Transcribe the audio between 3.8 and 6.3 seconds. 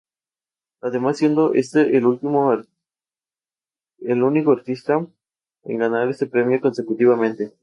el único artista en ganar este